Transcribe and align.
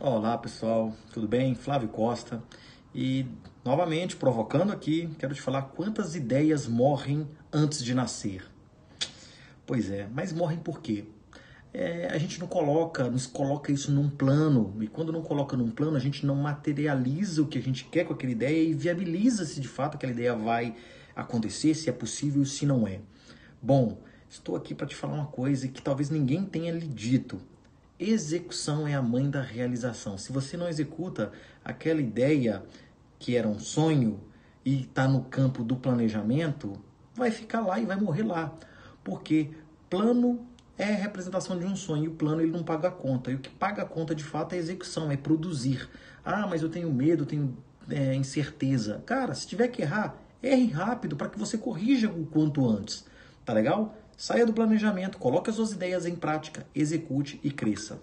Olá 0.00 0.38
pessoal, 0.38 0.94
tudo 1.12 1.26
bem? 1.26 1.56
Flávio 1.56 1.88
Costa 1.88 2.40
e 2.94 3.26
novamente 3.64 4.14
provocando 4.14 4.70
aqui, 4.70 5.08
quero 5.18 5.34
te 5.34 5.40
falar 5.40 5.62
quantas 5.62 6.14
ideias 6.14 6.68
morrem 6.68 7.26
antes 7.52 7.82
de 7.82 7.94
nascer. 7.94 8.44
Pois 9.66 9.90
é, 9.90 10.06
mas 10.14 10.32
morrem 10.32 10.58
por 10.58 10.80
quê? 10.80 11.04
É, 11.74 12.06
a 12.06 12.18
gente 12.18 12.38
não 12.38 12.46
coloca, 12.46 13.10
nos 13.10 13.26
coloca 13.26 13.72
isso 13.72 13.90
num 13.90 14.08
plano 14.08 14.76
e 14.80 14.86
quando 14.86 15.10
não 15.10 15.22
coloca 15.22 15.56
num 15.56 15.70
plano 15.70 15.96
a 15.96 16.00
gente 16.00 16.24
não 16.24 16.36
materializa 16.36 17.42
o 17.42 17.48
que 17.48 17.58
a 17.58 17.62
gente 17.62 17.86
quer 17.86 18.04
com 18.04 18.12
aquela 18.12 18.30
ideia 18.30 18.62
e 18.62 18.72
viabiliza 18.72 19.44
se 19.44 19.60
de 19.60 19.66
fato 19.66 19.96
aquela 19.96 20.12
ideia 20.12 20.36
vai 20.36 20.76
acontecer, 21.16 21.74
se 21.74 21.90
é 21.90 21.92
possível, 21.92 22.44
se 22.44 22.64
não 22.64 22.86
é. 22.86 23.00
Bom, 23.60 23.98
estou 24.32 24.56
aqui 24.56 24.74
para 24.74 24.86
te 24.86 24.96
falar 24.96 25.14
uma 25.14 25.26
coisa 25.26 25.68
que 25.68 25.80
talvez 25.80 26.10
ninguém 26.10 26.44
tenha 26.44 26.72
lhe 26.72 26.86
dito 26.86 27.40
execução 28.10 28.86
é 28.86 28.94
a 28.94 29.02
mãe 29.02 29.30
da 29.30 29.40
realização. 29.40 30.18
Se 30.18 30.32
você 30.32 30.56
não 30.56 30.68
executa 30.68 31.32
aquela 31.64 32.00
ideia 32.00 32.62
que 33.18 33.36
era 33.36 33.46
um 33.46 33.58
sonho 33.58 34.20
e 34.64 34.82
está 34.82 35.06
no 35.06 35.22
campo 35.24 35.62
do 35.62 35.76
planejamento, 35.76 36.72
vai 37.14 37.30
ficar 37.30 37.60
lá 37.60 37.78
e 37.78 37.86
vai 37.86 37.96
morrer 37.96 38.24
lá. 38.24 38.52
Porque 39.04 39.50
plano 39.88 40.46
é 40.76 40.84
a 40.84 40.96
representação 40.96 41.58
de 41.58 41.64
um 41.64 41.76
sonho, 41.76 42.04
e 42.04 42.08
o 42.08 42.12
plano 42.12 42.40
ele 42.40 42.50
não 42.50 42.62
paga 42.62 42.88
a 42.88 42.92
conta. 42.92 43.30
E 43.30 43.34
o 43.34 43.38
que 43.38 43.50
paga 43.50 43.82
a 43.82 43.86
conta 43.86 44.14
de 44.14 44.24
fato 44.24 44.54
é 44.54 44.56
a 44.56 44.58
execução, 44.58 45.10
é 45.10 45.16
produzir. 45.16 45.88
Ah, 46.24 46.46
mas 46.46 46.62
eu 46.62 46.68
tenho 46.68 46.92
medo, 46.92 47.26
tenho 47.26 47.56
é, 47.88 48.14
incerteza. 48.14 49.02
Cara, 49.06 49.34
se 49.34 49.46
tiver 49.46 49.68
que 49.68 49.82
errar, 49.82 50.16
erre 50.42 50.70
rápido 50.70 51.14
para 51.14 51.28
que 51.28 51.38
você 51.38 51.58
corrija 51.58 52.10
o 52.10 52.26
quanto 52.26 52.68
antes. 52.68 53.04
Tá 53.44 53.52
legal? 53.52 53.96
Saia 54.24 54.46
do 54.46 54.52
planejamento, 54.52 55.18
coloque 55.18 55.50
as 55.50 55.56
suas 55.56 55.72
ideias 55.72 56.06
em 56.06 56.14
prática, 56.14 56.64
execute 56.72 57.40
e 57.42 57.50
cresça. 57.50 58.00